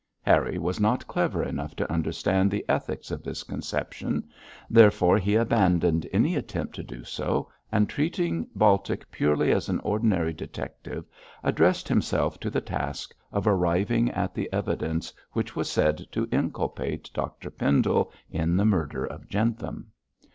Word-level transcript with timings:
Harry 0.23 0.57
was 0.57 0.79
not 0.79 1.05
clever 1.07 1.43
enough 1.43 1.75
to 1.75 1.93
understand 1.93 2.49
the 2.49 2.65
ethics 2.67 3.11
of 3.11 3.21
this 3.21 3.43
conception, 3.43 4.27
therefore 4.67 5.19
he 5.19 5.35
abandoned 5.35 6.09
any 6.11 6.35
attempt 6.35 6.73
to 6.73 6.81
do 6.81 7.03
so, 7.03 7.47
and 7.71 7.87
treating 7.87 8.47
Baltic 8.55 9.11
purely 9.11 9.51
as 9.51 9.69
an 9.69 9.79
ordinary 9.81 10.33
detective, 10.33 11.05
addressed 11.43 11.87
himself 11.87 12.39
to 12.39 12.49
the 12.49 12.61
task 12.61 13.13
of 13.31 13.45
arriving 13.45 14.09
at 14.09 14.33
the 14.33 14.49
evidence 14.51 15.13
which 15.33 15.55
was 15.55 15.69
said 15.69 16.07
to 16.11 16.27
inculpate 16.31 17.11
Dr 17.13 17.51
Pendle 17.51 18.11
in 18.31 18.57
the 18.57 18.65
murder 18.65 19.05
of 19.05 19.27
Jentham. 19.27 19.91